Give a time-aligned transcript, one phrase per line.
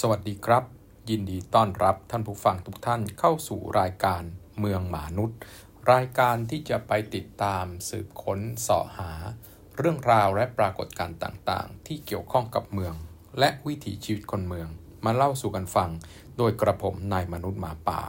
[0.00, 0.64] สวัสดีครับ
[1.10, 4.22] ยินดีต้อนรับท่านผู้ฟังทุกท่านเข้าสู่รายการ
[4.58, 5.38] เมืองหมานุษย์
[5.92, 9.12] รายการที่จะไปติดตามสืบค้นสาะหา
[9.76, 12.94] เรื่องราวและปรากฏการณ์ต่างๆ ที่เกี่ยวข้องกับเมือง
[13.38, 14.68] และวิถีชีวิตคนเมือง
[15.04, 15.90] มาเล่าสู่กันฟัง
[16.36, 18.00] โดยกระผมนายมนุษย์หมาป่า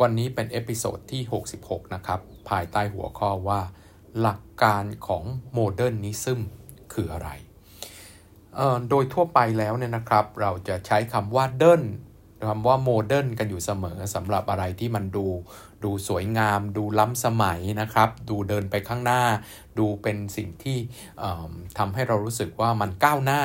[0.00, 1.22] วันนี้เป็น episode ที่
[1.58, 3.60] 66 นะครับ ภายใต้หัวข้อว่า
[4.18, 6.40] หลักการของ modernism
[6.94, 7.30] คืออะไร
[8.90, 11.82] โดยทั่วไปแล้วเนี่ยนะครับ เราจะใช้คำว่าเดิน
[12.48, 15.26] คำว่า modern กันอยู่เสมอสำหรับอะไรที่มันดู
[15.84, 19.22] ดูสวยงาม ดูล้ำสมัยนะครับ ดูเดินไปข้างหน้า
[19.78, 20.78] ดูเป็นสิ่งที่
[21.78, 23.42] ทำให้เรารู้สึกว่ามันก้าวหน้า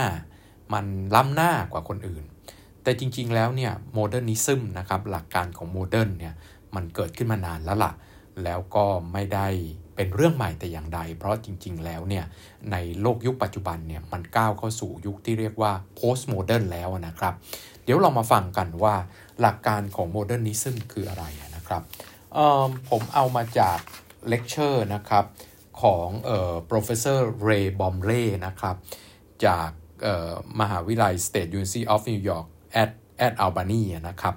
[0.74, 2.24] มันล้ำหน้ากว่าคนอื่น
[2.84, 6.34] แต่จริงๆแล้วเนี่ย modernism นะครับหลักการของ modern เนี่ย
[6.76, 7.94] มันเกิดขึ้นมานานแล้วล่ะ
[8.44, 9.48] แล้วก็ไม่ได้
[9.98, 12.26] เป็นเรื่องใหม่แต่อย่างใด เพราะจริง ๆ แล้วเนี่ย
[12.72, 17.34] ในโลกยุคปัจจุบันเนี่ยมันก้าวเข้าสู่ยุคที่เรียกว่า post modern แล้วนะครับ
[17.84, 18.96] เดี๋ยวเรามาฟังกันว่า
[19.42, 21.24] หลักการของ modernism คืออะไร
[21.56, 21.82] นะครับ
[22.90, 23.80] ผมเอามาจาก
[24.30, 25.26] เลคเชอร์นะครับ
[25.82, 28.76] ของเอ่อ professor Ray Bomley นะครับ
[29.46, 29.70] จาก
[30.60, 32.48] มหาวิทยาลัย State University of New York
[32.82, 32.90] at
[33.26, 34.36] at Albany นะครับ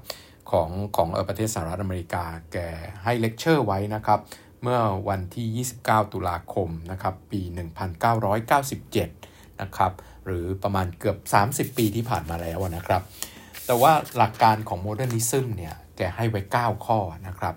[0.50, 2.58] ของของประเทศสหรัฐอเมริกาแก
[3.04, 4.18] ให้เลคเชอร์ไว้นะครับ
[4.62, 7.40] เมื่อวันที่ 29 ตุลาคมนะครับปี
[8.30, 9.92] 1997 นะครับ
[10.24, 11.16] หรือประมาณเกือบ
[11.70, 13.02] 30 ปีที่ผ่านมาแล้วนะครับ
[13.66, 17.54] แต่ว่าหลักการของ modernism เนี่ยแกให้ไว้ 9 ข้อนะครับ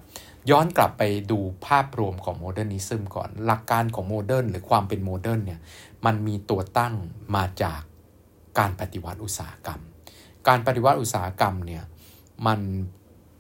[0.49, 5.59] ย้อนกลับไปดูภาพรวมของ modernism ก่อน หลักการของ modern หรือความเป็น modern เนี่ย
[6.05, 6.93] มันมีตัวตั้ง
[7.35, 7.81] มาจาก
[8.59, 9.81] การปฏิวัติอุตสาหกรรม
[10.47, 11.83] การปฏิวัติอุตสาหกรรมเนี่ย
[12.47, 12.59] มัน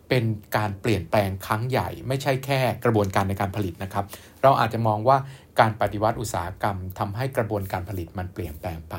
[0.09, 0.23] เป็น
[0.57, 4.05] การเปลี่ยนแปลงครั้งใหญ่ ไม่ใช่แค่กระบวนการในการผลิตนะครับ
[4.43, 5.17] เราอาจจะมองว่า
[5.59, 8.95] การปฏิวัติอุตสาหกรรมทำให้กระบวนการผลิตมันเปลี่ยนแปลงไป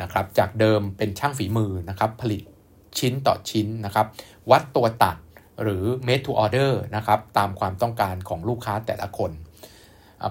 [0.00, 2.42] นะครับ จากเดิมเป็นช่างฝีมือนะครับผลิต
[2.98, 4.06] ชิ้นต่อชิ้นนะครับ
[4.50, 5.16] วัดตัวตัด
[5.62, 9.30] หรือ made to order นะครับตามความต้องการของลูกค้าแต่ละคน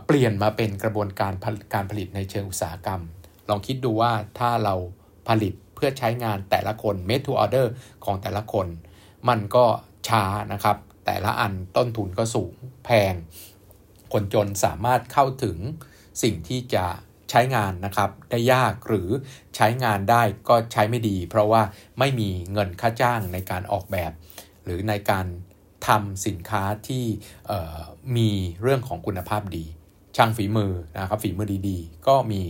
[0.06, 1.34] เปลี่ยนมาเป็นกระบวนการ
[1.74, 3.02] การผลิตในเชิงอุตสาหกรรม
[3.50, 4.76] ลองคิดดูว่าถ้าเรา
[5.30, 7.68] ผลิตเพื่อใช้งานแต่ละคน made to order
[8.06, 8.68] ของแต่ละคน
[9.30, 9.66] มันก็
[10.08, 10.24] ช้า
[10.54, 12.54] นะครับ แต่ละอันต้นทุนก็สูง
[12.86, 13.14] แพง
[14.14, 15.58] คนจนสามารถเข้าถึง
[16.24, 16.86] สิ่งที่จะ
[17.30, 19.10] ใช้งานนะครับได้ยากหรือ
[19.56, 21.62] ใช้งานได้ก็ใช้ไม่ดี เพราะว่า
[22.00, 24.12] ไม่มีเงินค่าจ้างในการออกแบบ
[24.64, 25.26] หรือในการ
[25.88, 27.06] ทำสินค้าที่
[28.18, 28.30] มี
[28.62, 29.66] เรื่องของคุณภาพดี
[30.16, 32.42] ช่างฝีมือนะครับฝีมือดีๆ ก็มี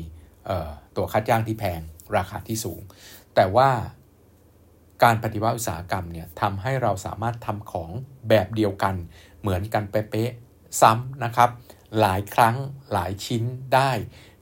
[0.96, 1.82] ตัวค่าจ้างที่แพง
[2.18, 2.82] ราคาที่สูง
[3.36, 3.70] แต่ว่า
[5.04, 7.90] การปฏิวัติอุตสาหกรรมเนี่ยทำให้เราสามารถทำของ
[8.30, 8.96] แบบเดียวกัน
[9.42, 11.50] เหมือนกันเป๊ะๆซ้ำนะครับ
[12.00, 12.56] หลายครั้ง
[12.92, 13.44] หลายชิ้น
[13.74, 13.92] ได้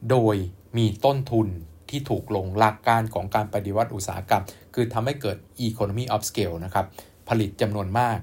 [0.09, 0.35] โดย
[0.77, 1.47] มีต้นทุน
[1.89, 6.85] ที่ถูกลงหลักการของการปฏิวัติอุตสาหกรรม คือทำให้เกิด economy of scale นะครับ
[7.29, 8.17] ผลิตจำนวนมาก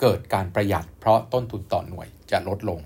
[0.00, 2.80] เกิดการประหยัด เพราะต้นทุนต่อหน่วยจะลดลง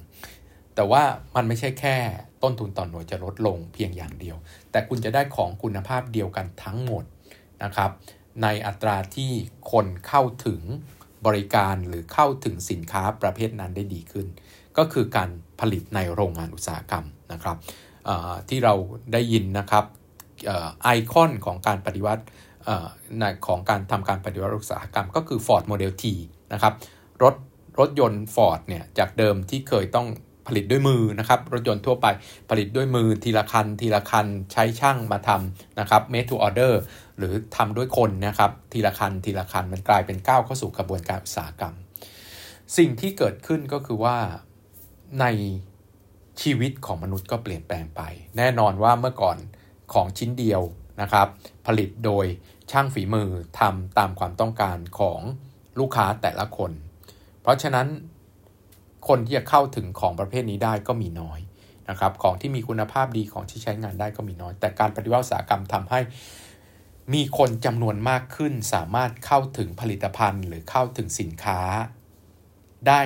[0.75, 1.03] แต่ว่า
[1.37, 1.97] มันไม่ใช่แค่
[2.43, 4.37] ต้นทุนต่อหน่วยจะลดลงเพียงอย่างเดียว
[4.71, 7.05] แต่คุณจะได้ของคุณภาพเดียวกันทั้งหมด
[7.65, 7.91] นะครับ
[8.43, 9.33] ในอัตราที่
[9.73, 10.61] คนเข้าถึง
[11.27, 14.27] บริการหรือเข้าถึงสินค้าประเภทนั้นได้ดีขึ้น
[14.79, 15.31] ก็คือการ
[15.61, 17.57] ผลิตในโรงงานอุตสาหกรรมนะครับ
[18.49, 18.75] ที่เรา
[19.13, 19.85] ได้ยินนะครับ
[20.83, 22.25] ไอคอนของการปฏิวัติ
[23.47, 26.05] ของการทำการปฏิวัติอุตสาหกรรมก็คือ Ford Model T
[26.53, 26.75] นะครับ
[27.23, 27.35] รถ
[27.79, 30.07] รถยนต์ Ford เนี่ยจากเดิมที่เคยต้อง
[30.47, 32.07] ผลิตด้วยมือนะครับ รถยนต์ทั่วไป
[32.51, 36.75] ผลิตด้วยมือทีละคัน ทีละคันใช้ช่างมาทำนะครับ made to order
[37.19, 41.75] หรือทำด้วยคนนะครับ ทีละคัน ทีละคันมันกลายเป็นก้าวเข้าสู่กระบวนการอุตสาหกรรม
[42.77, 44.19] สิ่งที่เกิดขึ้นก็คือว่า
[45.21, 45.27] ใน
[46.43, 48.03] ชีวิตของมนุษย์ก็เปลี่ยนแปลงไป
[48.37, 49.39] แน่นอนว่าเมื่อก่อน
[49.93, 50.63] ของชิ้นเดียว
[51.01, 51.29] นะครับ
[51.67, 52.27] ผลิตโดย
[52.71, 53.31] ช่างฝีมือ
[53.61, 55.21] ทำตามความต้องการของ
[55.79, 56.71] ลูกค้าแต่ละคน
[57.43, 57.87] เพราะฉะนั้น
[59.09, 61.41] คนที่จะเข้าถึงของประเภทนี้ได้ก็มีน้อย
[61.89, 66.01] นะครับของที่มีคุณภาพดีของที่ใช้งานได้ก็มีน้อย แต่การปฏิวัติอุตสาหกรรมทำให้
[67.15, 71.61] มีคนจำนวนมากขึ้น สามารถเข้าถึงผลิตภัณฑ์ หรือเข้าถึงสินค้า
[72.89, 73.03] ได้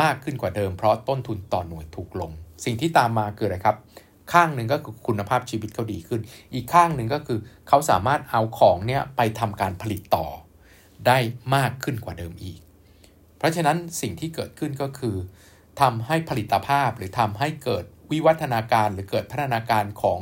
[0.00, 2.30] มากขึ้นกว่าเดิม เพราะต้นทุนต่อหน่วยถูกลง
[2.64, 3.76] สิ่งที่ตามมาคืออะไรครับ
[4.32, 6.20] ข้างหนึ่งก็คือคุณภาพชีวิตเขาดีขึ้น
[6.54, 7.38] อีกข้างหนึ่งก็คือ
[7.68, 10.26] เขาสามารถเอาของเนี่ยไปทำการผลิตต่อ
[11.06, 11.18] ได้
[11.54, 12.60] มากขึ้นกว่าเดิมอีก
[13.44, 15.16] ราะฉะนั้นสิ่งที่เกิดขึ้นก็คือ
[15.80, 20.20] ทำให้ผลิตภาพหรือทำให้เกิดวิวัฒนาการหรือเกิดพัฒนาการของ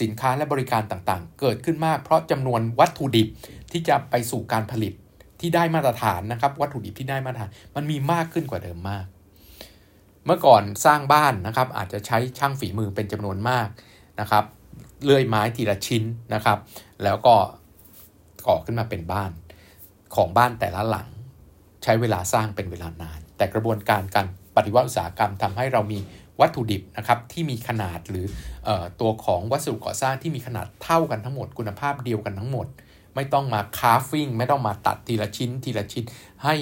[0.00, 3.28] สินค้าและบริการต่างๆ เกิดขึ้นมากเพราะจำนวนวัตถุดิบ
[3.72, 4.92] ที่จะไปสู่การผลิต
[5.40, 9.06] ที่ได้มาตรฐานนะครับ วัตถุดิบที่ได้มาตรฐาน มันมีมากขึ้นกว่าเดิมมาก
[10.24, 13.68] เมื่อก่อนสร้างบ้านนะครับ อาจจะใช้ช่างฝีมือเป็นจำนวนมาก
[14.20, 14.44] นะครับ
[15.04, 16.04] เลื่อยไม้ทีละชิ้น
[16.34, 16.58] นะครับ
[17.02, 17.34] แล้วก็
[18.46, 19.30] ก่อขึ้นมาเป็นบ้าน
[20.14, 21.08] ของบ้านแต่ละหลัง
[21.84, 24.26] ใช้เวลาสร้างเป็นเวลานาน แต่กระบวนการการ
[24.56, 25.98] ปฏิวัติอุตสาหกรรมทำให้เรามี
[26.40, 28.26] วัตถุดิบนะครับที่มีขนาดหรือ
[28.68, 28.70] อ
[29.00, 32.66] ตัวของวัสดุก่อสร้างที่มีขนาดเท่ากันทั้งหมด คุณภาพเดียวกันทั้งหมด
[33.14, 36.04] ไม่ต้องมาคาฟิ่งไม่ต้องมาตัดทีละชิ้น ทีละชิ้น
[36.44, 36.54] ให้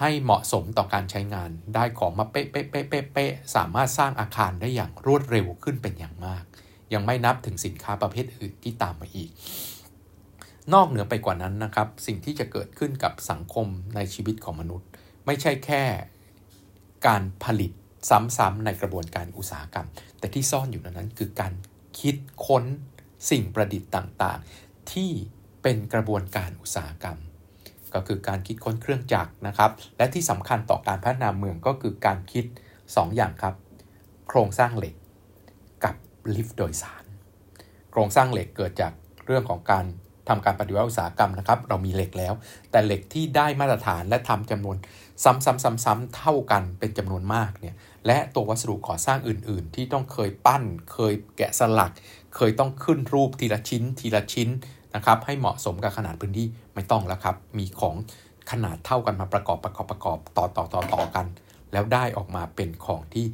[0.00, 6.44] ให้เหมาะสมต่อการใช้งานได้ของมาเป๊ะเป๊ะเป๊ะเป๊ะเป๊ะสามารถสร้างอาคารได้อย่างรวดเร็วขึ้นเป็นอย่างมาก
[6.94, 9.30] ยังไม่นับถึงสินค้าประเภทอื่นที่ตามมาอีก
[10.74, 14.88] นอกเหนือไปกว่านั้นนะครับ สิ่งที่จะเกิดขึ้นกับสังคมในชีวิตของมนุษย์
[15.26, 15.82] ไม่ใช่แค่
[17.06, 17.72] การผลิต
[18.10, 19.86] ซ้ำๆในกระบวนการอุตสาหกรรม
[20.18, 21.52] แต่ที่ซ่อนอยู่นั้นคือการ
[22.00, 22.16] คิด
[22.46, 22.64] ค้น
[23.30, 25.10] สิ่งประดิษฐ์ต่างๆ ที่
[25.62, 27.18] เป็นกระบวนการอุตสาหกรรม
[27.94, 32.44] ก็คือการคิดค้นเครื่องจักรนะครับ และที่สำคัญต่อการพัฒนาเมืองก็คือการคิด
[32.80, 33.54] 2 อย่างครับ
[34.28, 34.94] โครงสร้างเหล็ก
[35.84, 35.94] กับ
[36.34, 37.04] ลิฟต์โดยสาร
[37.90, 38.92] โครงสร้างเหล็กเกิดจาก
[39.26, 39.86] เรื่องของการ
[40.30, 42.34] ทำการปฏิวัติอุตสาหกรรมนะครับ เรามีเหล็กแล้ว
[42.70, 44.76] แต่เหล็กที่ได้มาตรฐานและทำจำนวน
[45.24, 47.74] ซ้ำๆๆ ๆ เท่ากันเป็นจำนวนมากเนี่ย
[48.06, 50.62] และตัววัสดุก่อสร้างอื่น ๆ ที่ต้องเคยปั้น
[50.92, 51.92] เคยแกะสลัก
[52.36, 54.48] เคยต้องขึ้นรูปทีละชิ้น ทีละชิ้น
[54.94, 57.96] นะครับ ให้เหมาะสมกับขนาดพื้นที่ไม่ต้องแล้วครับ มีของ
[58.50, 61.26] ขนาดเท่ากันมาประกอบประกอบประกอบต่อต่อต่อต่อกัน
[61.72, 63.26] แล้วได้ออกมาเป็นของที่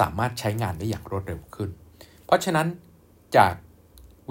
[0.00, 1.70] สามารถใช้งานได้อย่างรวดเร็วขึ้น
[2.26, 2.66] เพราะฉะนั้น
[3.36, 3.54] จาก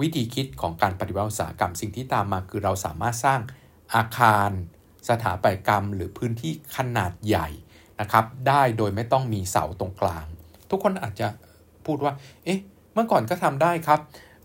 [0.00, 3.40] วิธีคิดของการปฏิวัติอุตสาหกรรมสิ่งที่ตามมาคือเราสามารถสร้าง
[3.94, 4.50] อาคาร
[5.08, 7.48] สถาปัตยกรรม หรือพื้นที่ขนาดใหญ่
[8.00, 10.26] นะครับ ได้โดยไม่ต้องมีเสาตรงกลาง
[10.70, 11.28] ทุกคนอาจจะ
[11.86, 12.12] พูดว่า
[12.44, 12.60] เอ๊ะ
[12.94, 14.00] เมื่อก่อนก็ทำได้ครับ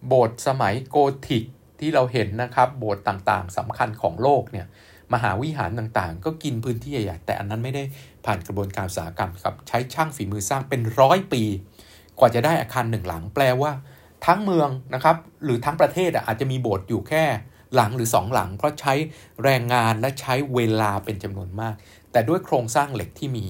[0.07, 0.97] โบสถ์สมัยโก
[1.27, 1.43] ธิก
[1.79, 4.67] ที่เราเห็นนะครับ โบสถ์ต่างๆสำคัญของโลกเนี่ย
[5.13, 7.83] มหาวิหารต่างๆ ก็กินพื้นที่ใหญ่แต่อันนั้นไม่ได้
[8.25, 11.43] ผ่านกระบวนการอุตสาหกรรมครับ ใช้ช่างฝีมือสร้างเป็นร้อยปี
[12.19, 13.71] กว่าจะได้อาคารหนึ่งหลัง แปลว่า
[14.25, 17.25] ทั้งเมืองนะครับ หรือทั้งประเทศอาจจะมีโบสถ์อยู่แค่
[17.75, 18.93] หลังหรือสองหลัง เพราะใช้
[19.43, 21.75] แรงงานและใช้เวลาเป็นจำนวนมาก
[22.11, 23.45] แต่ด้วยโครงสร้างเหล็กที่มี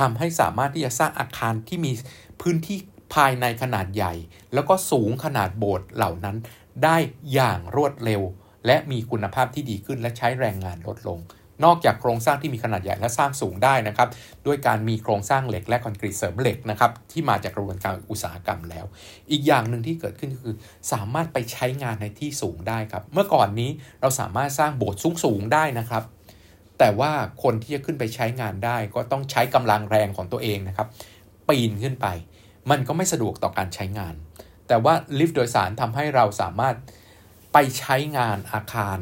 [0.00, 1.92] ทำให้สามารถที่จะสร้างอาคารที่มี
[2.40, 2.78] พื้นที่
[3.14, 4.14] ภายในขนาดใหญ่
[4.54, 6.36] แล้วก็สูงขนาดโบสถ์เหล่านั้น
[6.84, 6.96] ได้
[7.32, 8.22] อย่างรวดเร็ว
[8.66, 11.18] และมีคุณภาพที่ดีขึ้นและใช้แรงงานลดลง
[11.64, 14.08] นอกจากโครงสร้างที่มีขนาดใหญ่และสร้างสูงได้นะครับ
[14.46, 18.84] ด้วยการมีโครงสร้างเหล็กและคอนกรีตเสริมเหล็กนะครับที่มาจากกระบวนการอุตสาหกรรมแล้ว
[19.30, 20.56] อีกอย่างหนึ่งที่เกิดขึ้นก็คือ
[20.92, 23.70] สามารถไปใช้งานในที่สูงได้ครับ เมื่อก่อนนี้
[24.00, 26.02] เราสามารถสร้างโบสถ์สูงๆได้นะครับ
[26.78, 27.12] แต่ว่า
[27.42, 30.88] คนที่จะขึ้นไปใช้งานได้ ก็ต้องใช้กำลังแรงของตัวเองนะครับ
[31.48, 32.06] ปีนขึ้นไป
[32.70, 34.14] มันก็ไม่สะดวกต่อการใช้งาน
[34.68, 36.76] แต่ว่าลิฟต์โดยสารทำให้เราสามารถ
[37.52, 38.98] ไปใช้งานอาคาร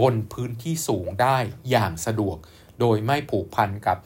[0.00, 1.38] บนพื้นที่สูงได้
[1.70, 2.36] อย่างสะดวก
[2.80, 3.98] โดยไม่ผูกพันกับ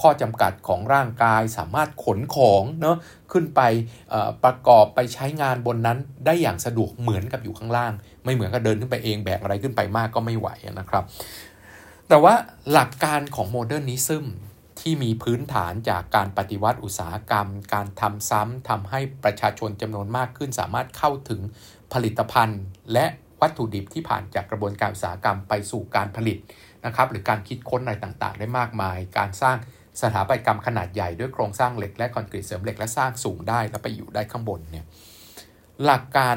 [0.00, 2.96] ข้อจำกัดของร่างกายสามารถขนของเนาะ
[3.32, 3.60] ขึ้นไป
[4.44, 7.92] ประกอบไปใช้งานบนนั้นได้อย่างสะดวกเหมือนกับอยู่ข้างล่าง
[8.24, 11.04] ไม่เหมือนกับเดินขึ้นไปเองแบกอะไรขึ้นไปมากก็ไม่ไหวนะครับ
[12.08, 12.34] แต่ว่า
[12.72, 14.26] หลักการของ modernism
[14.80, 21.40] ที่มีพื้นฐานจากการปฏิวัติอุตสาหกรรม การทำซ้ำทำให้ประชาชนจำนวนมากขึ้น สามารถเข้าถึง
[21.92, 22.62] ผลิตภัณฑ์
[22.92, 23.06] และ
[23.42, 26.38] วัตถุดิบที่ผ่านจากกระบวนการอุตสาหกรรมไปสู่การผลิต
[26.86, 29.56] นะครับหรือการคิดค้นอะไรต่างๆ ได้มากมาย การสร้าง
[30.02, 34.84] สถาปัตยกรรมขนาดใหญ่ด้วยโครงสร้างเหล็กและคอนกรีตเสริมเหล็กและสร้างสูงได้แล้วไปอยู่ได้ข้างบนเนี่ย
[35.84, 36.36] หลักการ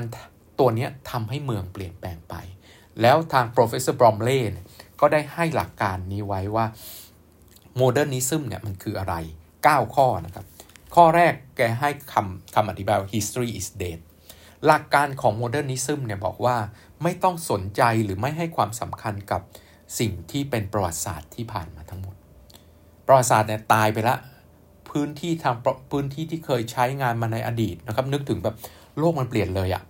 [0.59, 2.35] ตัวนี้ทำให้เมืองเปลี่ยนแปลงไป
[3.01, 4.41] แล้วทาง professor Bromley
[5.01, 6.65] ก็ได้ให้หลักการนี้ไว้ว่า
[7.77, 9.15] โมเดิร์นิซึมเนี่ยมันคืออะไร
[9.55, 10.45] 9 ข้อนะครับ
[10.95, 13.99] ข้อแรกแกให้คำคำอธิบายว่า history is dead
[14.65, 16.57] หลักการของโมเดิร์นิซึมเนี่ยบอกว่า
[17.03, 19.41] ไม่ต้องสนใจหรือไม่ให้ความสำคัญกับ
[19.99, 22.15] สิ่งที่เป็นประวัติศาสตร์ที่ผ่านมาทั้งหมด
[23.05, 24.15] ประวัติศาสตร์เนี่ยตายไปละ
[24.89, 25.55] พื้นที่ทาง
[25.91, 28.55] พื้นที่ที่เคยใช้งานมาในอดีตนะครับ นึกถึงแบบ
[28.97, 29.83] โลกมันเปลี่ยนเลยอะ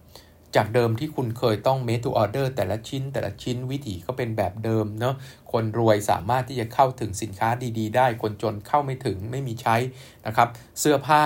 [0.56, 5.16] จากเดิมที่คุณเคยต้อง made to order แต่ละชิ้น แต่ละชิ้นวิถีก็เป็นแบบเดิมเนาะ
[5.52, 9.76] คนรวยสามารถที่จะเข้าถึงสินค้าดี ๆ ได้ คนจนเข้าไม่ถึงไม่มีใช้
[10.28, 11.24] นะครับ เสื้อผ้า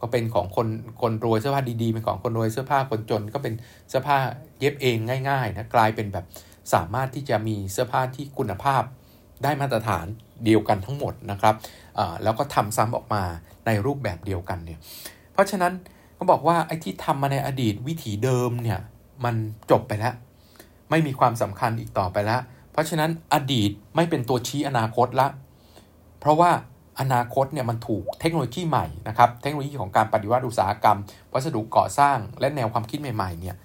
[0.00, 0.68] ก็เป็นของคน
[1.02, 3.54] คนรวยเสื้อผ้าดีๆเป็นของคนรวยเสื้อผ้าคนจน ก็เป็น
[3.88, 4.16] เสื้อผ้า
[4.58, 4.96] เย็บเอง
[5.28, 6.24] ง่ายๆนะกลายเป็นแบบ
[6.74, 8.82] สามารถที่จะมีเสื้อผ้าที่คุณภาพ
[9.44, 10.06] ได้มาตรฐาน
[10.44, 11.54] เดียวกันทั้งหมดนะครับ
[12.22, 13.22] แล้วก็ทำซ้ำออกมา
[13.66, 14.78] ในรูปแบบเดียวกันเนี่ย
[15.32, 15.72] เพราะฉะนั้น
[16.18, 18.80] ก็บอกว่าไอ้ที่ทำมาในอดีตวิถีเดิมเนี่ย
[19.24, 19.34] มัน
[19.70, 20.14] จบไปแล้ว
[20.90, 22.40] ไม่มีความสำคัญอีกต่อไปแล้ว
[22.72, 25.28] เพราะฉะนั้นอดีตไม่เป็นตัวชี้อนาคตละ
[26.20, 26.50] เพราะว่า
[27.00, 30.98] อนาคตเนี่ยมันถูกเทคโนโลยีใหม่นะครับเทคโนโลยีของการปฏิวัติอุตสาหกรรม
[31.32, 33.56] วัสดุก่อสร้างและแนวความคิดใหม่ๆเนี่ย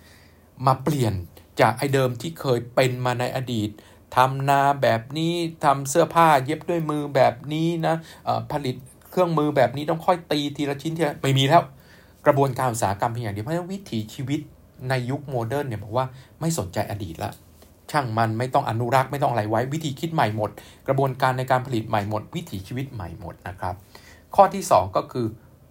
[0.65, 1.13] มาเปลี่ยน
[1.61, 3.69] จากไอเดิมที่เคยเป็นมาในอดีต
[4.15, 5.33] ทำนาแบบนี้
[5.65, 7.95] ทำเสื้อผ้าเย็บด้วยมือแบบนี้นะ
[8.51, 8.75] ผลิต
[9.09, 11.63] เครื่องมือแบบนี้ต้องค่อยตีทีละชิ้นทีละไม่มีแล้ว
[12.25, 14.39] กระบวนการอุตสาหกรรมเพียงอย่างเดียวเพราะฉะนั้นวิถีชีวิต
[14.89, 16.05] ในยุคโมเดิร์นเนี่ยบอกว่า
[16.39, 17.31] ไม่สนใจอดีตละ
[17.91, 20.51] ช่างมันไม่ต้องอนุรักษ์ไม่ต้องอะไรไว้วิธีคิดใหม่หมด
[20.87, 23.75] กระบวนการในการผลิตใหม่หมด วิถีชีวิตใหม่หมดนะครับ
[24.35, 25.27] ข้อที่ 2 ก็คือ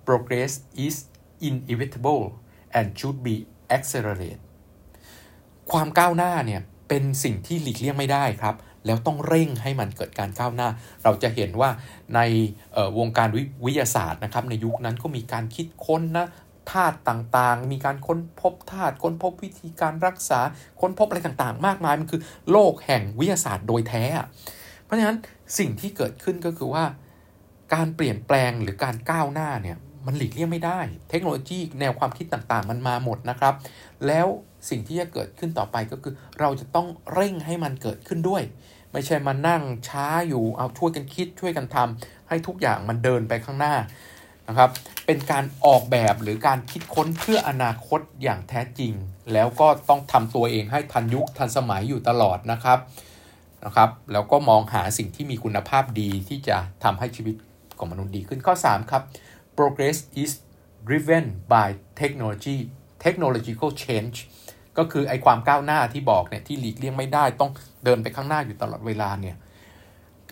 [0.06, 0.52] progress
[0.84, 0.96] is
[1.48, 2.22] inevitable
[2.78, 3.36] and should be
[3.76, 4.38] accelerated
[5.72, 8.56] ความก้าวหน้าเนี่ยเป็นสิ่งที่หลีกเลี่ยงไม่ได้ครับ
[8.86, 10.68] แล้วต้องเร่งให้มันเกิดการก้าวหน้า
[11.04, 11.70] เราจะเห็นว่า
[12.14, 12.20] ใน
[12.98, 13.28] วงการ
[13.64, 16.26] วิทยาศาสตร์นะครับในยุคนั้นก็มีการคิดค้นนะ
[16.72, 20.40] ธาตุต่างๆ มีการค้นพบธาตุค้นพบวิธีการรักษา
[20.80, 24.04] ค้นพบอะไรต่างๆ มากมาย มันคือโลกแห่งวิทยาศาสตร์โดยแท้
[24.84, 25.18] เพราะฉะนั้น
[25.58, 26.84] สิ่งที่เกิดขึ้นก็คือว่า
[27.74, 30.80] การเปลี่ยนแปลงหรือการก้าวหน้าเนี่ยมันหลีกเลี่ยงไม่ได้
[31.10, 33.54] เทคโนโลยีแนวความคิดต่างๆ มันมาหมดนะครับ
[34.06, 34.26] แล้ว
[34.70, 38.42] สิ่งที่จะเกิดขึ้นต่อไปก็คือ เราจะต้องเร่งให้มันเกิดขึ้นด้วย
[38.92, 43.74] ไม่ใช่มานั่งช้าอยู่เอาช่วยกันคิดช่วยกันทำให้ทุกอย่างมันเดินไปข้างหน้า
[44.48, 44.70] นะครับ
[45.06, 48.92] เป็นการออกแบบหรือการคิดค้นเพื่ออนาคตอย่างแท้จริง
[49.32, 52.78] แล้วก็ต้องทำตัวเองให้ทันยุคทันสมัยอยู่ตลอดนะครับ
[53.64, 57.34] นะครับ แล้วก็มองหาสิ่งที่มีคุณภาพดีที่จะทำให้ชีวิต
[57.78, 59.02] ของมนุษย์ดีขึ้นข้อ 3 ครับ
[59.56, 60.32] progress is
[60.88, 61.68] driven by
[62.00, 62.56] technology
[63.04, 64.16] technological change
[64.78, 67.50] ก็คือไอความก้าวหน้าที่บอกเนี่ยที่หลีกเลี่ยงไม่ได้ต้อง
[67.84, 69.36] เดินไปข้างหน้าอยู่ตลอดเวลาเนี่ย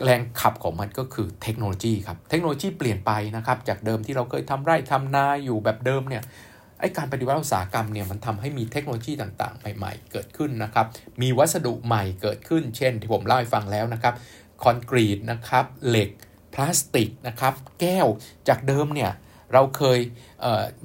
[0.04, 6.22] แรงขับของมันก็คือเทคโนโลยีครับ เทคโนโลยีเปลี่ยนไปนะครับ จากเดิมที่เราเคยทำไร่ทำนาอยู่แบบเดิมเนี่ย
[6.80, 10.86] ไอการปฏิวัติอุตสาหกรรมเนี่ยมันทำให้มีเทคโนโลยีต่างๆ ใหม่ๆ เกิดขึ้นนะครับ
[11.22, 14.14] มีวัสดุใหม่เกิดขึ้น เช่นที่ผมเล่าให้ฟังแล้วนะครับ
[14.62, 16.10] คอนกรีตนะครับเหล็ก
[16.54, 18.06] พลาสติกนะครับแก้ว
[18.48, 19.12] จากเดิมเนี่ย
[19.52, 20.00] เราเคย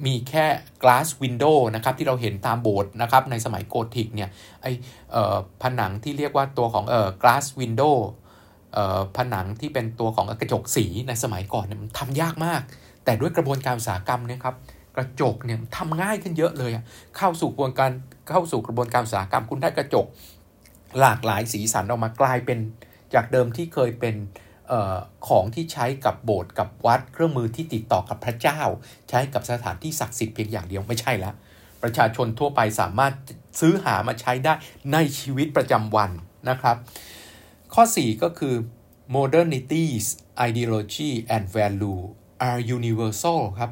[0.06, 0.46] มีแค่
[0.82, 4.30] glass window นะครับที่เราเห็นตามโบสถ์นะครับในสมัยโกธิกเนี่ย
[4.62, 4.66] ไอ
[5.62, 6.84] ผนังที่เรียกว่าตัวของ
[7.22, 7.96] glass window
[9.16, 12.62] ผนังที่เป็นตัวของกระจกสีในสมัยก่อนเนี่ยมันทำยากมาก
[13.04, 14.56] แต่ด้วยกระบวนการอุตสาหกรรมเนี่ยครับ
[14.96, 16.72] กระจกเนี่ยทำง่ายขึ้นเยอะเลย
[17.16, 17.90] เข้าสู่กระบวนการ
[18.28, 20.06] เข้าสู่กระบวนการอุตสาหกรรมคุณได้กระจก
[21.00, 22.58] หลากหลายสีสันออกมากลายเป็น
[23.14, 24.14] จากเดิมที่เคยเป็น
[24.72, 24.96] ออ
[25.28, 28.60] ของที่ใช้กับโบสถ์กับวัด เครื่องมือที่ติดต่อกับพระเจ้า
[29.08, 31.34] ใช้กับสถานที่ศักดิ์สิทธิ์เพียงอย่างเดียวไม่ใช่แล้ว
[31.82, 33.14] ประชาชนทั่วไปสามารถ
[33.60, 34.52] ซื้อหามาใช้ได้
[34.92, 36.10] ในชีวิตประจำวัน
[36.48, 36.76] นะครับ
[37.74, 38.54] ข้อ 4 ก็คือ
[39.16, 40.06] modernity's
[40.48, 42.00] ideology and value
[42.48, 43.70] are universal ครับ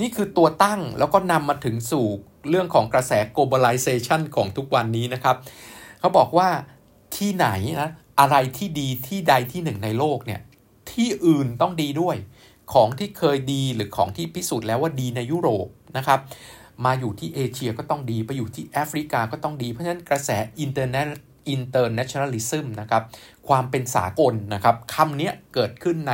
[0.00, 2.06] นี่คือตัวตั้งแล้วก็นำมาถึงสู่
[2.48, 5.36] เรื่องของกระแส globalization ของทุกวันนี้นะครับ
[6.00, 6.48] เขาบอกว่า
[7.16, 7.48] ที่ไหน
[7.80, 7.90] นะ
[8.20, 10.40] อะไรที่ดีที่ใดที่หนึ่งในโลกเนี่ย
[10.92, 12.16] ที่อื่นต้องดีด้วย
[12.72, 15.66] ของที่เคยดีหรือของที่พิสูจน์แล้วว่าดีในยุโรป
[15.96, 16.20] นะครับ
[16.84, 23.02] มาอยู่ที่เอเชียก็ต้องดี ไปอยู่ที่แอฟริกาก็ต้องดี เพราะฉะนั้นกระแส interna- internationalism นะครับ
[23.48, 26.12] ความเป็นสากลนะครับคำนี้เกิดขึ้นใน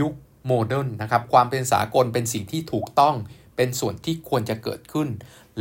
[0.00, 0.14] ยุค
[0.46, 3.14] modern นะครับความเป็นสากลเป็นสิ่งที่ถูกต้อง
[3.56, 5.08] เป็นส่วนที่ควรจะเกิดขึ้น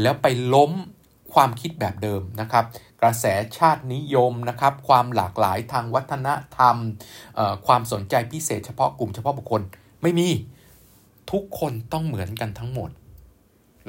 [0.02, 0.72] แล้วไปล้ม
[1.34, 2.66] ความคิดแบบเดิมนะครับ
[3.02, 3.26] กระแส
[3.58, 6.28] ชาตินิยมนะครับ ความหลากหลายทางวัฒน
[6.58, 6.78] ธรรม
[7.66, 9.62] ความสนใจพิเศษเฉพาะกลุ่มเฉพาะบุคคล
[10.02, 10.30] ไม่มี
[11.32, 12.90] ทุกคนต้องเหมือนกันทั้งหมด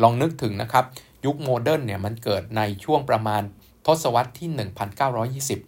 [0.03, 0.85] ลองนึกถึงนะครับ
[1.25, 3.43] ยุคโมเดิร์นเนี่ยมันเกิดในช่วงประมาณ
[3.87, 4.49] ทศวรรษที่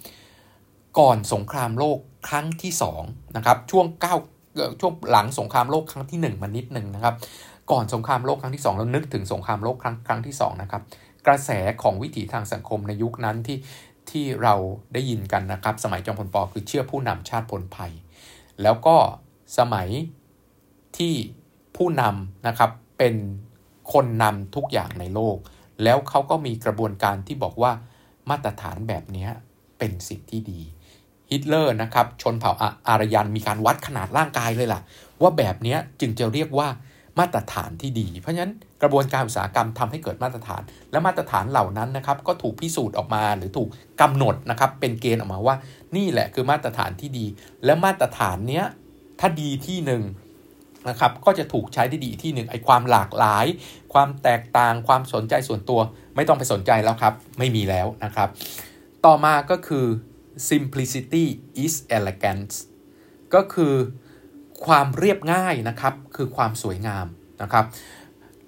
[0.06, 2.72] 1920 ก่อนสงครามโลกครั้งที่
[3.04, 3.86] 2นะครับช่วง
[4.32, 7.14] 9ช่วงหลังสงครามโลกครั้งที่ 1 มานิดหนึ่งนะครับ
[7.70, 10.82] ก่อนสงครามโลกครั้งที่2เรานึกถึงสงครามโลกครั้งครั้งที่2นะครับ
[11.26, 11.50] กระแส
[11.82, 13.58] ของวิถีทางสังคมในยุคนั้นที่
[14.10, 14.54] ที่เรา
[14.92, 17.92] ได้ยินกันนะครับ สมัยจอมพลปอคือเชื่อผู้นำชาติพลภัย
[18.62, 18.96] แล้วก็
[19.58, 19.88] สมัย
[20.98, 21.14] ที่
[21.76, 23.14] ผู้นำนะครับเป็น
[23.92, 25.36] คนนำทุกอย่างในโลก
[25.82, 27.72] แล้วเขาก็มีกระบวนการที่บอกว่า
[28.30, 29.28] มาตรฐานแบบนี้
[29.78, 30.60] เป็นสิ่งที่ดี
[31.30, 32.52] ฮิตเลอร์นะครับชนเผ่า
[32.88, 34.80] อารยันมีการวัดขนาดร่างกายเลยล่ะ
[35.22, 36.68] ว่าแบบนี้จึงจะเรียกว่า
[37.18, 38.52] มาตรฐานที่ดี เพราะฉะนั้น
[38.82, 43.68] กระบวนการอุตสาหกรรมทำให้เกิดมาตรฐาน และมาตรฐานเหล่านั้นนะครับก็ถูกพิสูจน์ออกมาหรือถูก
[44.00, 45.56] กำหนดนะครับเป็นเกณฑ์ออกมาว่า
[45.96, 47.26] นี่แหละคือมาตรฐานที่ดี
[47.64, 48.64] และมาตรฐานเนี้ย
[49.20, 50.02] ถ้าดีที่หนึ่ง
[50.88, 53.46] นะครับก็จะถูกใช้ได้ดีที่หนึ่งไอ้ความหลากหลาย
[53.92, 55.80] ความแตกต่างความสนใจส่วนตัว
[56.16, 58.28] ไม่ต้องไปสนใจแล้วครับ ไม่มีแล้วนะครับ
[59.04, 59.86] ต่อมาก็คือ
[60.48, 61.24] simplicity
[61.64, 62.54] is elegance
[63.34, 63.74] ก็คือ
[64.66, 67.06] ความเรียบง่ายนะครับ คือความสวยงาม
[67.42, 67.64] นะครับ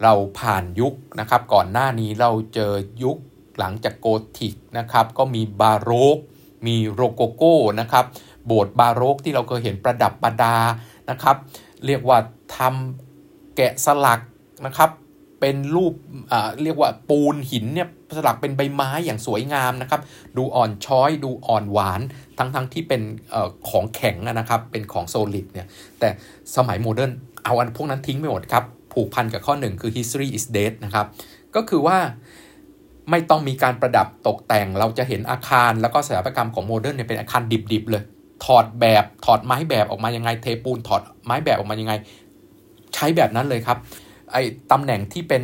[0.02, 2.72] เราผ่านยุคนะครับ ก่อนหน้านี้เราเจอ
[3.02, 3.18] ยุค
[3.58, 4.06] หลังจากโก
[4.38, 6.18] ธิกนะครับ ก็มีบาโรก
[6.66, 8.04] มีโรโกโก้นะครับ
[8.46, 10.56] โบสถ์บาโรกที่เราเคยเห็นประดับประดา
[11.10, 11.36] นะครับ
[11.86, 12.18] เรียกว่า
[12.56, 14.20] ทำแกะสลัก
[14.66, 14.90] นะครับ
[15.40, 15.94] เป็นรูป
[16.62, 20.00] เรียกว่าปูนหินเนี่ยสลักเป็นใบไม้อย่างสวยงามนะครับ
[20.36, 22.00] ดูอ่อนช้อยดูอ่อนหวาน
[22.38, 23.02] ทั้งๆทที่เป็น
[23.34, 23.36] อ
[23.68, 25.66] ของแข็งนะครับ เป็นของโซลิดเนี่ย
[26.00, 26.08] แต่
[26.56, 27.12] สมัย modern
[27.44, 31.06] เอาอันพวกนั้นทิ้งไปหมดครับ ผูกพันกับข้อหนึ่งคือ history is dead นะครับ
[31.54, 31.98] ก็คือว่า
[33.10, 37.42] ไม่ต้องมีการประดับตกแต่ง เราจะเห็นอาคารแล้วก็สถาปัตยกรรมของ modern เนี่ยเป็นอาคาร
[37.72, 38.02] ดิบๆเลย
[38.44, 41.92] ถอดแบบถอดไม้แบบออกมายังไง เทปูนถอดไม้แบบออกมายังไง
[42.94, 43.78] ใช้แบบนั้นเลยครับ
[44.32, 44.42] ไอ้
[44.72, 45.42] ตำแหน่งที่เป็น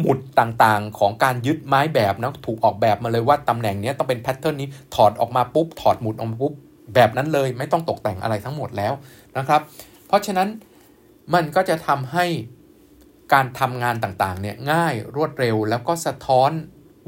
[0.00, 6.52] หมุดต่างๆ ของการยึดไม้แบบนะถูกออกแบบมาเลยว่าตำแหน่งนี้ต้องเป็น pattern นี้ถอดออกมาปุ๊บ ถอดหมุดออกมาปุ๊บ
[6.94, 8.92] แบบนั้นเลยไม่ต้องตกแต่งอะไรทั้งหมดแล้ว
[9.38, 9.60] นะครับ
[10.06, 10.48] เพราะฉะนั้น
[11.34, 12.26] มันก็จะทำให้
[13.32, 16.50] การทำงานต่างๆเนี่ยง่ายรวดเร็ว แล้วก็สะท้อน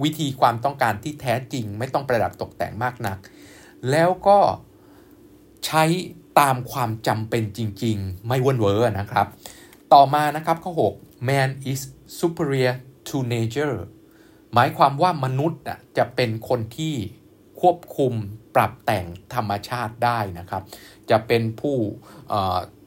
[0.03, 3.19] วิธีความต้องการที่แท้จริง ไม่ต้องประดับตกแต่งมากนัก
[3.91, 4.39] แล้วก็
[5.67, 5.85] ใช้
[6.41, 9.27] ตามความจำเป็นจริง ๆ ไม่วนเวอร์นะครับ
[9.93, 11.81] ต่อมานะครับข้อ6 man is
[12.19, 12.75] superior
[13.09, 13.77] to nature
[14.55, 15.61] หมายความว่ามนุษย์
[15.99, 16.95] จะเป็นคนที่
[17.61, 18.13] ควบคุม
[18.55, 20.63] ปรับแต่งธรรมชาติได้นะครับ
[21.11, 21.77] จะเป็นผู้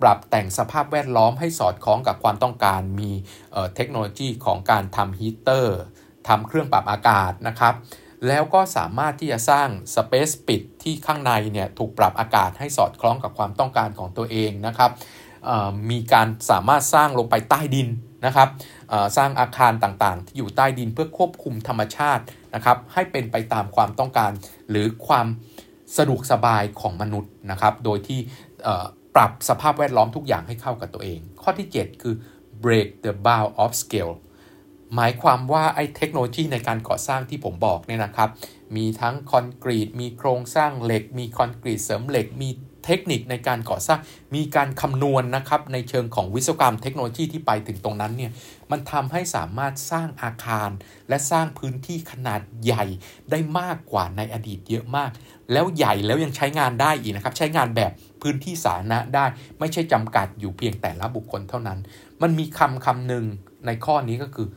[0.01, 3.11] ปรับแต่งสภาพแวดล้อมให้สอดคล้องกับความต้องการมี
[3.75, 5.79] เทคโนโลยีของการทำฮีเตอร์
[6.27, 7.75] ทำเครื่องปรับอากาศนะครับ
[8.27, 14.91] แล้วก็สามารถที่จะสร้างสเปซปิดที่ข้างในเนี่ยถูกปรับอากาศให้สอดคล้องกับความต้องการของตัวเองนะครับ
[15.89, 17.87] มีการสามารถสร้างลงไปใต้ดิน
[18.25, 18.49] นะครับ
[19.17, 22.23] สร้างอาคารต่างๆ ที่อยู่ใต้ดินเพื่อควบคุมธรรมชาติ
[22.55, 24.31] นะครับ ให้เป็นไปตามความต้องการ
[24.69, 25.27] หรือความ
[25.97, 28.19] สะดวกสบายของมนุษย์นะครับ โดยที่
[29.15, 32.15] ปรับสภาพแวดล้อมทุกอย่างให้เข้ากับตัวเอง ข้อที่ 7 คือ
[32.63, 34.13] break the bound of scale
[34.95, 38.29] หมายความว่าไอ้เทคโนโลยีในการก่อสร้างที่ผมบอกเนี่ยนะครับ
[38.75, 42.49] มีทั้งคอนกรีต มีโครงสร้างเหล็ก มีคอนกรีตเสริมเหล็ก มี
[42.85, 43.99] เทคนิคในการก่อสร้าง
[44.35, 48.31] มีการคำนวณนนะครับในเชิงของวิศวกรรมเทคโนโลยีที่ไปถึงตรงนั้นเนี่ย
[48.71, 50.69] มันทำให้สามารถสร้างอาคาร
[51.09, 52.85] และสร้างพื้นที่ขนาดใหญ่
[53.31, 55.11] ได้มากกว่าในอดีตเยอะมาก
[55.51, 59.25] แล้วใหญ่แล้วยังใช้งานได้อีกนะครับ ใช้งานแบบพื้นที่สาธารณะได้
[59.59, 61.79] ไม่ใช่จำกัดอยู่เพียงแต่ละบุคคลเท่านั้น
[62.21, 63.25] มันมีคำคำหนึ่ง
[63.65, 64.47] ในข้อนี้ก็คือ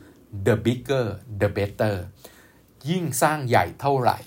[0.45, 1.05] the bigger
[1.41, 1.95] the better
[2.89, 4.17] ยิ่งสร้างใหญ่เท่าไหร่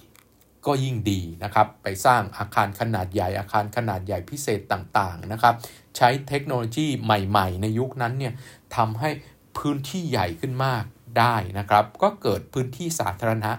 [0.67, 5.55] ก็ยิ่งดีนะครับ ไปสร้างอาคารขนาดใหญ่อาคารขนาดใหญ่พิเศษต่างๆนะครับ
[5.97, 8.33] ใช้เทคโนโลยีใหม่ๆ ในยุคนั้นเนี่ย
[8.77, 9.11] ทำให้
[9.59, 10.85] พื้นที่ใหญ่ขึ้นมาก
[11.19, 13.51] ได้นะครับ ก็เกิดพื้นที่สาธารณะ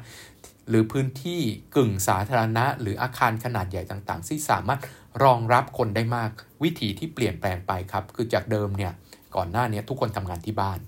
[0.70, 1.42] หรือพื้นที่
[1.76, 4.80] กึ่งสาธารณะ หรืออาคารขนาดใหญ่ต่างๆ ที่สามารถ
[5.24, 6.30] รองรับคนได้มาก
[6.64, 8.94] วิธีที่เปลี่ยนแปลงไปครับ คือจากเดิมเนี่ย
[9.36, 10.80] ก่อนหน้านี้ทุกคนทำงานที่บ้าน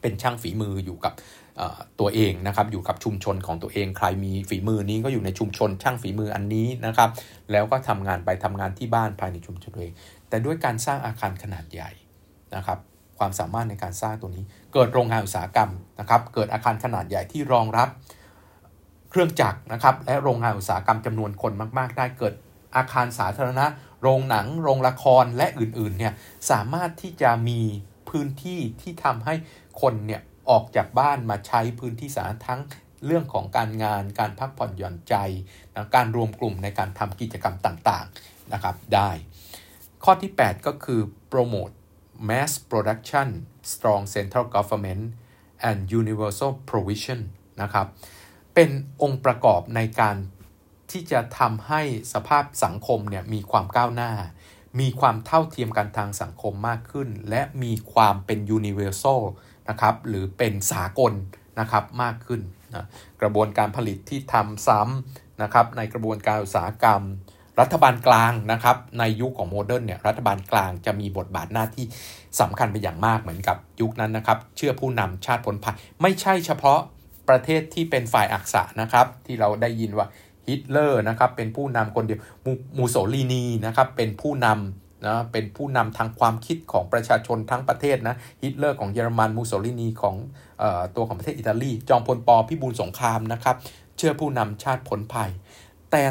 [0.00, 1.12] เป็นช่างฝีมืออยู่กับ
[2.00, 7.10] ตัวเองนะครับอยู่กับชุมชนของตัวเองใครมีฝีมือนี้ก็อยู่ในชุมชนช่างฝีมืออันนี้นะครับ
[7.52, 9.94] แล้วก็ทำงานไปทำงานที่บ้านภายในชุมชนตัวเอง
[10.28, 11.90] แต่ด้วยการสร้างอาคารขนาดใหญ่
[12.56, 12.78] นะครับ
[13.18, 14.44] ความสามารถในการสร้างตัวนี้
[14.74, 17.88] เกิดโรงงานอุตสาหกรรมนะครับเกิดอาคารขนาดใหญ่ที่รองรับ
[19.10, 22.34] เครื่องจักรนะครับและโรงงานอุตสาหกรรมจำนวนคนมาก ๆ ได้เกิด
[22.76, 23.66] อาคารสาธารณะ
[24.02, 26.12] โรงหนัง โรงละครและอื่นๆเนี่ย
[26.50, 27.60] สามารถที่จะมี
[28.08, 29.34] พื้นที่ที่ทำให้
[29.80, 32.60] คนเนี่ย ออกจากบ้านมาใช้พื้นที่สาธารณะทั้ง
[33.06, 35.14] เรื่องของการงานการพักผ่อนหย่อนใจ
[35.74, 39.10] นะการรวมกลุ่มในการทำกิจกรรมต่างๆนะครับได้
[40.04, 41.00] ข้อที่ 8 ก็คือ
[41.32, 41.74] promote
[42.28, 43.28] mass production
[43.72, 45.04] strong central government
[45.68, 47.20] and universal provision
[47.62, 47.86] นะครับ
[48.54, 48.70] เป็น
[49.02, 50.16] องค์ประกอบในการ
[50.90, 51.82] ที่จะทำให้
[52.12, 54.12] สภาพสังคมเนี่ยมีความก้าวหน้า
[54.80, 59.20] มีความเท่าเทียมกันทางสังคมมากขึ้น และมีความเป็น universal
[59.70, 61.12] นะครับหรือเป็นสากล
[61.60, 62.40] นะครับมากขึ้น
[62.74, 62.86] นะ
[63.22, 67.02] กระบวนการผลิตที่ทำซ้ำนะครับในกระบวนการอุตสาหกรรม
[67.60, 71.86] รัฐบาลกลางนะครับในยุคของโมเดิร์นเนี่ยรัฐบาลกลางจะมีบทบาทหน้าที่
[72.40, 76.80] สำคัญเป็นอย่างมากเหมือนกับยุคนั้นนะครับ เชื่อผู้นำชาติผลภัยไม่ใช่เฉพาะ
[77.28, 80.06] ประเทศที่เป็นฝ่ายอักษะนะครับ ที่เราได้ยินว่า
[80.46, 82.20] ฮิตเลอร์นะครับเป็นผู้นำคนเดียว
[82.76, 90.16] มุสโสลินีนะครับเป็นผู้นำ นะเป็นผู้นำทางความคิดของประชาชนทั้งประเทศนะฮิตเลอร์ของเยอรมันมุสโสลินีของ
[90.62, 90.64] อ
[90.96, 92.28] ตัวของประเทศอิตาลี จอมพล ป.
[92.48, 93.56] พิบูลสงครามนะครับ
[93.96, 95.30] เชื่อผู้นำชาติพ้นภัย
[95.90, 96.02] แต่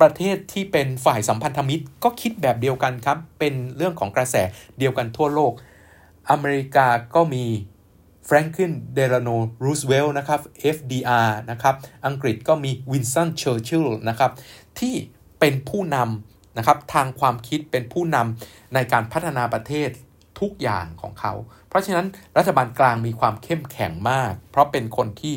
[0.00, 4.36] ประเทศที่เป็นฝ่ายสัมพันธมิตรก็คิดแบบเดียวกันครับ เป็นเรื่องของกระแส
[4.78, 5.52] เดียวกันทั่วโลก
[6.30, 7.44] อเมริกาก็มี
[8.26, 9.28] แฟรงคลินเดลโน
[9.64, 10.40] รูสเวลล์นะครับ
[10.76, 11.74] FDR นะครับ
[12.06, 14.30] อังกฤษก็มีวินสันเชอร์ชิลล์นะครับ
[14.78, 14.94] ที่
[15.40, 19.90] เป็นผู้นำ นะครับทางความคิดเป็นผู้นำในการพัฒนาประเทศ
[20.40, 21.32] ทุกอย่างของเขา
[21.68, 25.34] เพราะฉะนั้นรัฐบาลกลางมีความเข้มแข็งมาก เพราะเป็นคนที่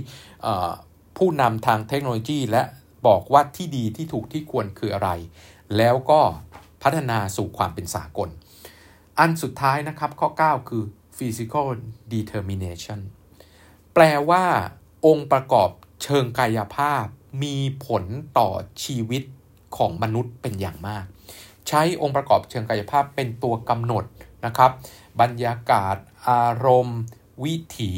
[1.18, 2.64] ผู้นำทางเทคโนโลยีและ
[3.08, 5.10] บอกว่าที่ดีที่ถูกที่ควรคืออะไร
[5.78, 6.22] แล้วก็
[6.84, 8.30] พัฒนาสู่ความเป็นสากล
[9.20, 10.84] อันสุดท้ายนะครับข้อ 9 คือ
[11.18, 11.68] physical
[12.14, 13.00] determination
[13.94, 14.44] แปลว่า
[15.06, 15.70] องค์ประกอบ
[16.04, 17.06] เชิงกายภาพ
[17.44, 18.04] มีผล
[18.38, 18.50] ต่อ
[18.84, 19.24] ชีวิต
[19.78, 21.06] ของมนุษย์เป็นอย่างมาก
[21.68, 24.04] ใช้องค์ประกอบเชิงกายภาพเป็นตัวกำหนด
[24.46, 24.72] นะครับ
[25.22, 25.96] บรรยากาศ
[26.30, 27.00] อารมณ์
[27.44, 27.92] วิถี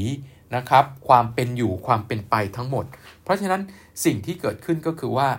[0.56, 2.86] นะครับ ความเป็นอยู่ความเป็นไปทั้งหมด
[3.24, 3.62] เพราะฉะนั้น
[4.06, 5.30] สิ่งที่เกิดขึ้นก็คือว่า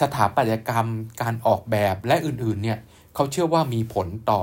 [0.00, 0.88] สถาปัตยกรรม
[1.22, 2.78] การออกแบบและอื่นๆเนี่ย
[3.14, 4.42] เขาเชื่อว่ามีผลต่อ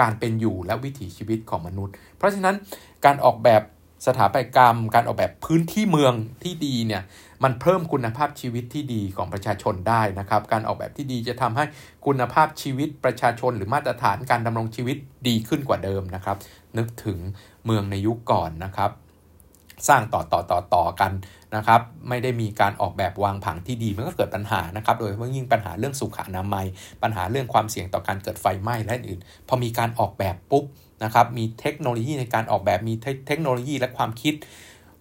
[0.00, 2.54] การเป็นอยู่และวิถีชีวิตของมนุษย์ เพราะฉะนั้น
[3.04, 3.62] การออกแบบ
[4.06, 7.02] สถาปัตยกรรม การออกแบบพื้นที่เมืองที่ดีเนี่ย
[7.44, 11.64] มันเพิ่มคุณภาพชีวิตที่ดีของประชาชนได้นะครับ การออกแบบที่ดีจะทำให้
[12.06, 14.96] คุณภาพชีวิตประชาชน หรือมาตรฐานการดำรงชีวิต
[15.28, 16.36] ดีขึ้นกว่าเดิมนะครับ
[16.78, 17.18] นึกถึง
[17.64, 18.90] เมืองในยุคก่อนนะครับ
[19.88, 21.12] สร้างต่อต่อต่อต่อกัน
[21.56, 26.66] นะครับไม่ได้มีการออกแบบวางผังที่ดีมันก็เกิดปัญหานะครับโดยเฉพาะยิ่งปัญหาเรื่องสุขอนามัย
[27.02, 30.64] ปัญหาเรื่องความเสี่ยงต่อการเกิดไฟไหม้และอื่นพอมีการออกแบบปุ๊บ
[31.04, 32.94] นะครับมีเทคโนโลยีในการออกแบบมี
[33.26, 34.34] เทคโนโลยีและความคิด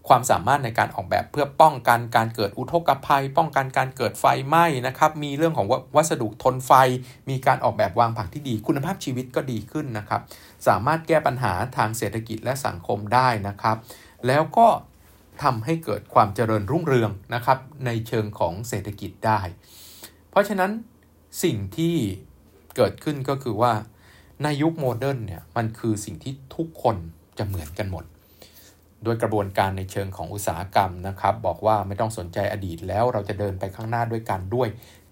[0.08, 6.72] ความสามารถในการออกแบบเพื่อป้องกันการเกิดอุทกภัย ป้องกันการเกิดไฟไหม้นะครับ มีเรื่องของวัสดุทนไฟ
[7.30, 10.22] มีการออกแบบวางผังที่ดี คุณภาพชีวิตก็ดีขึ้นนะครับ
[10.68, 13.78] สามารถแก้ปัญหาทางเศรษฐกิจและสังคมได้นะครับ
[14.28, 14.68] แล้วก็
[15.44, 19.40] ทำให้เกิดความเจริญรุ่งเรืองนะครับในเชิงของเศรษฐกิจได้
[20.30, 20.72] เพราะฉะนั้น
[21.44, 21.96] สิ่งที่
[22.76, 23.74] เกิดขึ้นก็คือว่า
[24.44, 26.96] ในยุคโมเดิร์นเนี่ยมันคือสิ่งที่ทุกคน
[27.38, 28.04] จะเหมือนกันหมด
[29.04, 34.68] โดยกระบวนการในเชิงของอุตสาหกรรมนะครับ บอกว่าไม่ต้องสนใจอดีตแล้วเราจะเดินไปข้างหน้าด้วยกันด้วย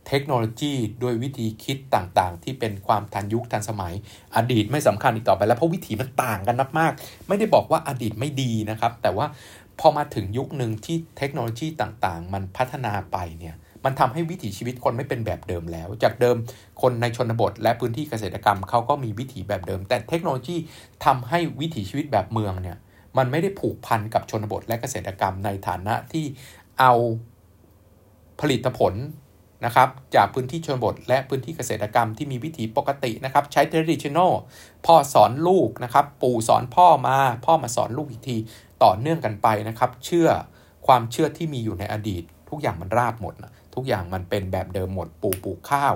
[0.08, 3.94] เทคโนโลยีด้วยวิธีคิดต่างๆ ที่เป็นความทันยุคทันสมัย
[4.36, 9.26] อดีตไม่สำคัญอีกต่อไปแล้วเพราะวิถีมันต่างกันมากๆ ไม่ได้บอกว่าอดีตไม่ดีนะครับ แต่ว่า
[9.80, 16.38] พอมาถึงยุคหนึ่งที่เทคโนโลยีต่างๆ มันพัฒนาไปเนี่ยมันทำให้วิถีชีวิตคนไม่เป็นแบบเดิมแล้ว จากเดิม
[16.82, 20.56] คนในชนบท และพื้นที่เกษตรกรรมเขาก็มีวิถีแบบเดิม แต่เทคโนโลยี
[21.06, 22.78] ทำให้วิถีชีวิตแบบเมืองเนี่ย
[23.18, 26.26] มันไม่ได้ผูกพันกับชนบทและเกษตรกรรมในฐานะที่
[26.80, 26.94] เอา
[28.42, 28.94] ผลิตผล
[29.66, 34.32] นะครับจากพื้นที่ชนบท และพื้นที่เกษตรกรรมที่มีวิถีปกตินะครับ ใช้ traditional
[34.86, 38.38] พ่อสอนลูกนะครับ ปู่สอนพ่อมาพ่อมาสอนลูกอีกที
[38.84, 40.30] ต่อเนื่องกันไปนะครับ เชื่อ
[40.88, 45.96] ความเชื่อที่มีอยู่ในอดีต ทุกอย่างมันราบหมดนะทุกอย่างมันเป็นแบบเดิมหมดปู่ปลูกข้าว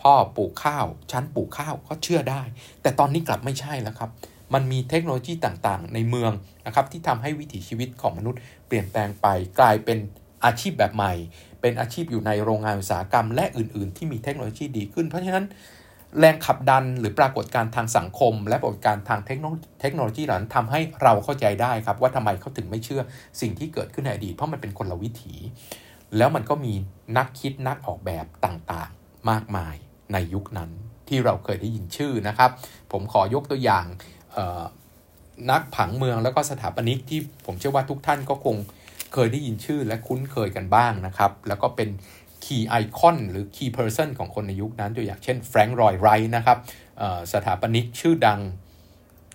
[0.00, 2.42] พ่อปลูกข้าว ชั้นปลูกข้าวก็เชื่อได้
[2.82, 4.10] แต่ตอนนี้กลับไม่ใช่แล้วครับ
[4.54, 6.32] มันมีเทคโนโลยีต่างๆ ในเมือง
[6.66, 9.26] นะครับที่ทำให้วิถีชีวิตของมนุษย์เปลี่ยนแปลงไป
[9.60, 9.98] กลายเป็น
[10.44, 11.12] อาชีพแบบใหม่
[11.60, 15.44] เป็นอาชีพอยู่ในโรงงานอุตสาหกรรม และอื่น ๆ ที่มีเทคโนโลยีดีขึ้น เพราะฉะนั้น
[16.18, 19.30] แรงขับดันหรือปรากฏการทางสังคม และปรากฏการทางเท
[19.90, 23.02] คโนโลยีเหล่านั้นทำให้เราเข้าใจได้ครับ ว่าทำไมเขาถึงไม่เชื่อ
[23.40, 25.34] สิ่งที่เกิดขึ้นในอดีตเพราะมันเป็นคนละวิถี
[26.16, 26.72] แล้วมันก็มี
[27.16, 29.74] นักคิดนักออกแบบต่างๆ มากมาย
[30.12, 30.70] ในยุคนั้น
[31.08, 32.50] ที่เราเคยได้ยินชื่อนะครับ
[32.92, 33.86] ผมขอยกตัวอย่าง
[35.50, 38.56] นักผังเมืองแล้วก็สถาปนิกที่ผมเชื่อว่าทุกท่านก็คง
[39.12, 41.88] เคยได้ยินชื่อและคุ้นเคยกันบ้างนะครับ แล้วก็เป็น
[42.44, 46.58] key icon หรือ key person ของคนในยุคนั้นตัวอย่างเช่นแฟรงค์ลอยด์ไรท์นะครับ
[47.32, 48.40] สถาปนิกชื่อดัง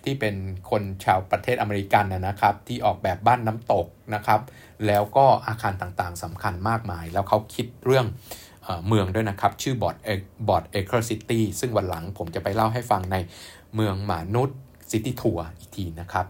[0.04, 0.34] ที่เป็น
[0.70, 4.40] คนชาวประเทศอเมริกันนะครับ ที่ออกแบบบ้านน้ำตกนะครับ
[4.86, 8.06] แล้วก็อาคารต่างๆสำคัญมากมาย แล้วเขาคิดเรื่อง
[8.86, 9.96] เมืองด้วยนะครับ ชื่อ Broad
[10.48, 13.16] Broadacre City ซึ่งวันหลังผมจะไปเล่าให้ฟังใน
[13.74, 14.58] เมืองหมานุษย์
[14.90, 16.26] city tour อีกทีนะครับ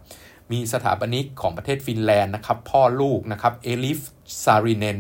[0.53, 3.99] มีสถาปนิกของประเทศฟินแลนด์นะครับ พ่อลูกนะครับเอลิฟ
[4.44, 4.99] ซาริเนน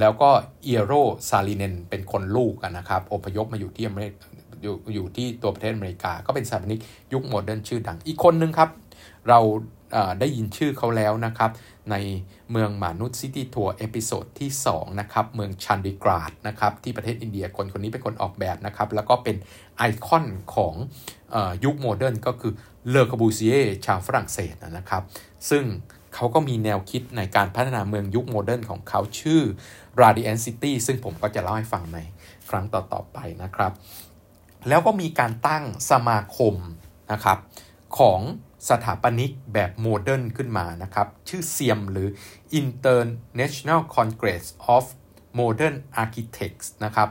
[0.00, 0.30] แล้วก็
[0.64, 0.92] เอโร
[1.28, 4.12] ซาริเนนเป็นคนลูกนะครับอพยพมาอยู่ที่อเมริก
[4.62, 6.80] อยู่อยู่ที่ตัวประเทศอเมริกา ก็เป็นสถาปนิก
[7.12, 8.70] ยุค modern ชื่อดังอีกคนนึงครับ
[9.28, 9.40] เรา
[10.20, 11.50] ได้ยินชื่อเขาแล้วนะครับ
[11.90, 11.96] ใน
[12.50, 19.36] เมืองหมานุษย์ city tour episode ที่ 2 นะครับ เมืองจัณฑีครห์นะครับ ที่ประเทศอินเดียคนคนนี้เป็นคนออกแบบนะครับ แล้วก็เป็น
[19.76, 20.74] ไอคอนของ
[21.34, 22.52] อยุค modern ก็คือ
[22.90, 23.54] เลอคอร์บูซิเอ
[23.86, 25.02] ชาวฝรั่งเศสนะครับ
[25.50, 25.64] ซึ่ง
[26.14, 29.42] เขาก็มีแนวคิดในการพัฒนาเมืองยุคโมเดิร์นของเขาชื่อ
[30.00, 31.98] Radiant City ซึ่งผมก็จะเล่าให้ฟังใน
[32.50, 33.72] ครั้งต่อๆไปนะครับ
[34.68, 36.54] แล้วก็มีการตั้งสมาคม
[37.12, 37.38] นะครับ
[37.98, 38.20] ของ
[38.68, 42.08] สถาปนิกแบบโมเดิร์นขึ้นมานะครับ ชื่อเซียมหรือ
[42.60, 44.44] International Congress
[44.74, 44.84] of
[45.38, 47.08] Modern Architects นะครับ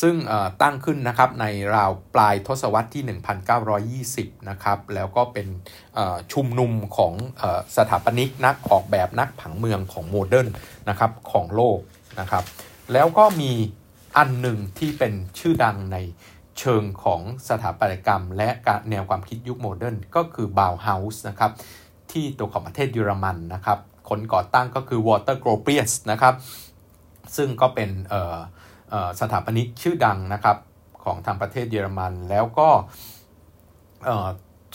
[0.00, 0.14] ซึ่ง
[0.62, 3.04] ตั้งขึ้นนะครับในราวปลายทศวรรษที่
[4.28, 5.46] 1920 นะครับ แล้วก็เป็น
[6.32, 7.14] ชุมนุมของ
[7.76, 10.48] สถาปนิกนักออกแบบนักผังเมืองของ modern
[10.88, 11.78] นะครับของโลก
[12.20, 12.44] นะครับ
[12.92, 13.52] แล้วก็มี
[14.16, 15.98] อันหนึ่งที่เป็นชื่อดังใน
[16.58, 18.48] เชิงของสถาปัตยกรรม และ
[18.90, 21.52] แนวความคิดยุค modern ก็คือบาวเฮาส์นะครับ
[22.12, 23.78] ที่ตัวของประเทศเยอรมันนะครับ
[24.08, 26.34] คนก่อตั้งก็คือวอลเตอร์โกรเปียสนะครับ
[27.36, 27.90] ซึ่งก็เป็น
[29.20, 30.56] สถาปนิกชื่อดังนะครับ
[31.04, 32.68] ของทางประเทศเยอรมัน แล้วก็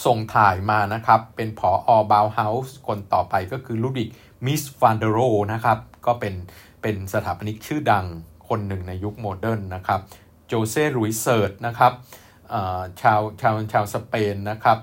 [0.06, 4.10] ส่งถ่ายมานะครับ เป็นผอ.บาวเฮาส์คนต่อไปก็คือลุดวิก
[4.46, 5.18] มีสฟานเดอร์โรห์
[5.54, 6.34] นะครับ ก็เป็น
[6.82, 8.06] เป็นสถาปนิกชื่อดัง
[8.50, 10.02] คนหนึ่งในยุค modern นะครับ
[10.48, 11.94] โจเซ่ลุยเซิร์ตนะครับ
[13.02, 14.78] ชาวชาวชาวสเปนนะครับ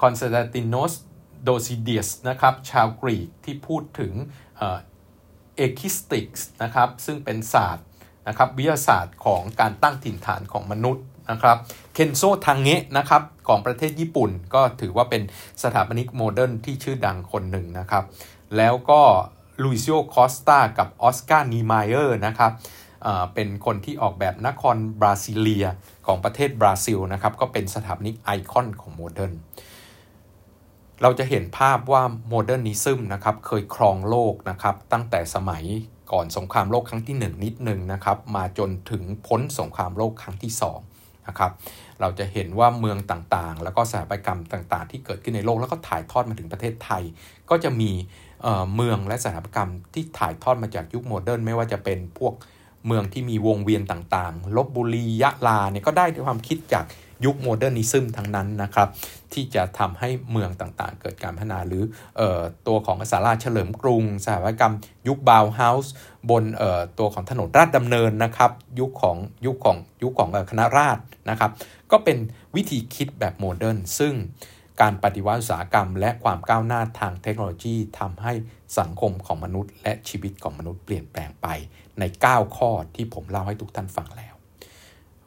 [0.00, 4.12] คอนสแตนตินอสด็อกซิอาดิสนะครับชาวกรีกที่พูดถึง
[4.58, 7.86] ekistics นะครับซึ่งเป็นศาสตร์
[8.28, 11.58] นะครับวิทยาศาสตร์ของการตั้งถิ่นฐานของมนุษย์นะครับ
[11.94, 15.22] เคนโซทังเงะนะครับของประเทศญี่ปุ่นก็ถือว่าเป็น
[15.62, 18.04] สถาปนิก modern ที่ชื่อดังคนหนึ่งนะครับ
[18.56, 19.00] แล้วก็
[19.62, 22.52] ลูซิโอคอสตากับออสการ์นีมายเออร์นะครับ
[23.34, 25.66] เป็นคนที่ออกแบบนครบราซิเลีย
[26.06, 29.32] ของประเทศบราซิลนะครับก็เป็นสถาปนิกไอคอนของ modern
[31.02, 35.64] เราจะเห็นภาพว่า modernism นะครับเคยครองโลกนะครับตั้งแต่สมัย
[36.12, 40.52] ก่อนสงครามโลกครั้งที่ 1 นิดหนึ่งนะครับมาจนถึงพ้นสงครามโลกครั้งที่
[40.90, 41.52] 2นะครับ
[42.00, 47.02] เราจะเห็นว่าเมืองต่างๆ แล้วก็สถาปัตยกรรมต่างๆ ที่เกิดขึ้นในโลกแล้วก็ถ่ายทอดมาถึงประเทศไทย
[47.50, 47.90] ก็จะมี
[48.74, 52.34] เมืองและสถาปัตยกรรมที่ถ่ายทอดมาจากยุค modern ไม่ว่าจะเป็นพวก
[52.86, 56.84] เมืองที่มีวงเวียนต่างๆลพบุรียะลาเนี่ยก็ได้ความคิดจาก
[57.24, 58.88] ยุค modernism ทั้งนั้นนะครับ
[59.32, 61.84] ที่จะทำให้เมืองต่างๆ เกิดการพัฒนาหรือ
[62.20, 64.74] เออตัวของศาลาเฉลิมกรุงสถาปัตยกรรม
[65.08, 65.92] ยุคบาวเฮาส์
[66.30, 66.44] บน
[66.98, 71.50] ตัวของถนนราชดำเนินนะครับ ยุคของยุคของยุคของคณะราษฎรนะครับ
[71.90, 72.18] ก็เป็น
[72.56, 74.14] วิธีคิดแบบ modern ซึ่ง
[74.80, 78.32] การปฏิวัติอุตสาหกรรม และความก้าวหน้าทางเทคโนโลยีทำให้
[78.78, 81.46] สังคมของมนุษย์ และชีวิตของมนุษย์เปลี่ยนแปลงไป
[81.98, 84.31] ใน 9 ข้อที่ผมเล่าให้ทุกท่านฟังแล้ว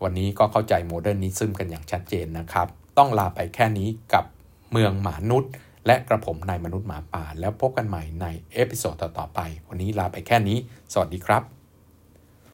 [0.04, 4.26] วันนี้ก็เข้าใจ modernism กันอย่างชัดเจนนะครับ ต้องลาไปแค่นี้กับ
[4.72, 5.52] เมืองหมานุษย์
[5.86, 10.58] และกระผมนายมนุษย์หมาป่า แล้วพบกันใหม่ใน episode ต่อๆไป วันนี้ลาไปแค่นี้
[10.94, 11.55] สวัสดีครับ